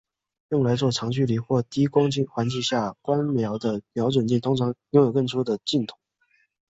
[0.49, 5.95] 用来做长距离或低光环境下观瞄的瞄准镜通常拥有更粗的镜筒。